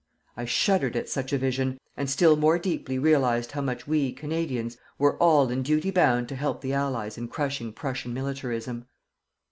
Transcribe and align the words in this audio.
I 0.35 0.45
shuddered 0.45 0.95
at 0.95 1.09
such 1.09 1.31
a 1.31 1.37
vision, 1.37 1.79
and 1.95 2.09
still 2.09 2.35
more 2.35 2.57
deeply 2.57 2.97
realized 2.97 3.51
how 3.51 3.61
much 3.61 3.87
we, 3.87 4.11
Canadians, 4.11 4.77
were 4.97 5.15
all 5.17 5.51
in 5.51 5.61
duty 5.61 5.91
bound 5.91 6.27
to 6.29 6.35
help 6.35 6.61
the 6.61 6.73
Allies 6.73 7.19
in 7.19 7.27
crushing 7.27 7.71
Prussian 7.71 8.11
militarism. 8.11 8.87